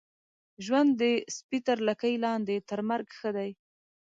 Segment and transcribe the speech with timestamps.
[0.65, 1.03] ژوند د
[1.35, 3.49] سپي تر لکۍ لاندي، تر مرګ ښه دی.